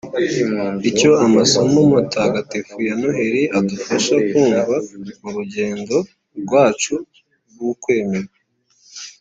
[0.89, 4.75] Icyo amasomo matagatifu ya Noheli adufasha kumva
[5.21, 5.95] mu rugendo
[6.39, 6.95] rwacu
[7.49, 8.31] rw’ukwemera